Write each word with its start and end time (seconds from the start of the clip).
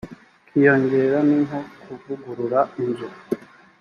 kiyongera 0.47 1.17
ni 1.27 1.37
nko 1.45 1.59
kuvugurura 1.81 2.59
inzu 2.81 3.07